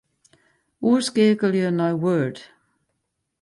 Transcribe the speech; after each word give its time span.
Oerskeakelje 0.87 1.69
nei 1.77 1.93
Word. 2.01 2.37